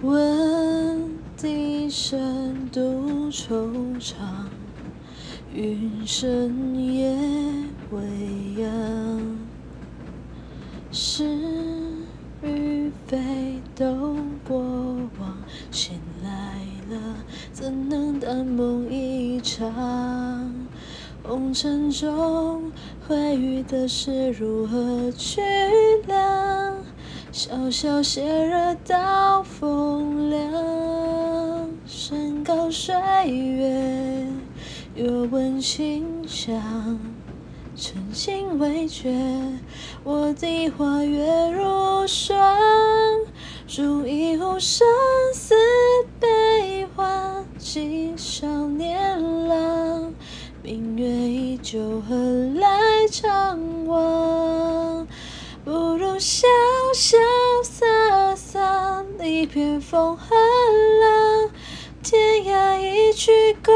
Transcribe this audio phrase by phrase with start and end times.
[0.00, 4.14] 闻笛声独惆怅，
[5.52, 7.16] 云深夜
[7.90, 8.00] 未
[8.62, 9.38] 央。
[10.92, 11.24] 是
[12.42, 14.14] 与非都
[14.46, 14.60] 过
[15.18, 15.36] 往，
[15.72, 16.60] 醒来
[16.94, 17.16] 了
[17.52, 20.54] 怎能淡梦一场？
[21.24, 22.70] 红尘中
[23.08, 25.40] 会遇的事如何去
[26.06, 26.76] 量？
[27.30, 29.87] 潇潇斜热刀锋，
[32.48, 32.94] 山高水
[33.28, 34.40] 远，
[34.94, 36.98] 又闻清香。
[37.76, 39.14] 晨星未觉，
[40.02, 42.38] 我的花月如霜。
[43.66, 44.86] 煮一壶生
[45.34, 45.54] 死
[46.18, 50.14] 悲欢，寄少年郎。
[50.62, 52.16] 明月依旧，何
[52.58, 55.06] 来怅惘？
[55.66, 56.46] 不如潇
[56.94, 57.18] 潇
[57.62, 61.07] 洒洒，一片风和浪。
[62.10, 63.70] 天涯一曲歌。